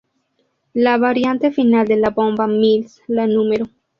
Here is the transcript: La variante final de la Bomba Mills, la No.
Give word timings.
La 0.73 0.97
variante 0.97 1.51
final 1.51 1.87
de 1.87 1.95
la 1.95 2.09
Bomba 2.09 2.47
Mills, 2.47 3.03
la 3.05 3.27
No. 3.27 3.43